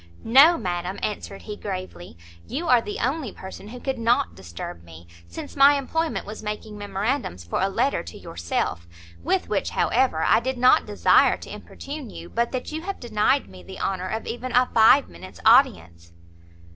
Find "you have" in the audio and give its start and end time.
12.71-12.99